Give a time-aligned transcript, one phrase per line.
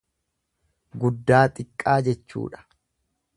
[1.03, 2.65] Guddaa xiqqaa jechuudha.